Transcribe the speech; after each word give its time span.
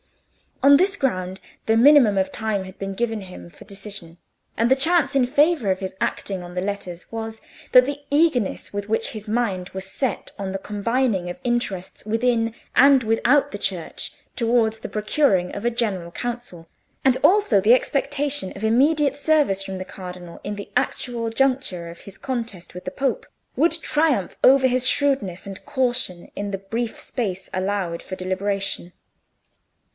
On 0.63 0.77
this 0.77 0.95
ground 0.95 1.39
the 1.67 1.77
minimum 1.77 2.17
of 2.17 2.31
time 2.31 2.63
had 2.65 2.77
been 2.79 2.93
given 2.95 3.21
him 3.21 3.51
for 3.51 3.65
decision, 3.65 4.17
and 4.57 4.69
the 4.69 4.75
chance 4.75 5.15
in 5.15 5.25
favour 5.27 5.69
of 5.71 5.79
his 5.79 5.95
acting 6.01 6.41
on 6.41 6.53
the 6.55 6.61
letters 6.61 7.11
was, 7.11 7.39
that 7.71 7.85
the 7.85 7.99
eagerness 8.09 8.73
with 8.73 8.89
which 8.89 9.09
his 9.09 9.27
mind 9.27 9.69
was 9.69 9.85
set 9.85 10.31
on 10.39 10.51
the 10.53 10.57
combining 10.59 11.29
of 11.29 11.37
interests 11.43 12.03
within 12.03 12.53
and 12.75 13.03
without 13.03 13.51
the 13.51 13.57
Church 13.59 14.13
towards 14.35 14.79
the 14.79 14.89
procuring 14.89 15.53
of 15.55 15.65
a 15.65 15.71
General 15.71 16.11
Council, 16.11 16.67
and 17.05 17.17
also 17.23 17.61
the 17.61 17.73
expectation 17.73 18.51
of 18.55 18.63
immediate 18.63 19.15
service 19.15 19.63
from 19.63 19.77
the 19.79 19.85
Cardinal 19.85 20.39
in 20.43 20.55
the 20.55 20.69
actual 20.75 21.29
juncture 21.29 21.89
of 21.89 22.01
his 22.01 22.17
contest 22.17 22.73
with 22.73 22.85
the 22.85 22.91
Pope, 22.91 23.27
would 23.55 23.71
triumph 23.71 24.35
over 24.43 24.67
his 24.67 24.87
shrewdness 24.87 25.45
and 25.45 25.63
caution 25.63 26.31
in 26.35 26.49
the 26.49 26.59
brief 26.59 26.99
space 26.99 27.49
allowed 27.53 28.01
for 28.01 28.15
deliberation. 28.15 28.93